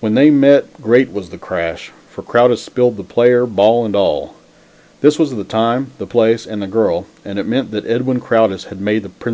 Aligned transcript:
When 0.00 0.14
they 0.14 0.30
met, 0.30 0.80
great 0.80 1.12
was 1.12 1.28
the 1.28 1.36
crash, 1.36 1.92
for 2.08 2.22
Crowdis 2.22 2.62
spilled 2.64 2.96
the 2.96 3.02
player, 3.04 3.44
ball 3.44 3.84
and 3.84 3.94
all. 3.94 4.32
This 5.02 5.18
was 5.18 5.34
the 5.36 5.44
time, 5.44 5.90
the 5.98 6.06
place, 6.06 6.46
and 6.46 6.62
the 6.62 6.66
girl; 6.66 7.04
and 7.22 7.38
it 7.38 7.44
meant 7.44 7.70
that 7.72 7.86
Edwin 7.86 8.18
Crowdis 8.18 8.68
had 8.68 8.80
made 8.80 9.02
the 9.02 9.10
Princeton 9.10 9.10
Varsity 9.10 9.24
team. 9.24 9.26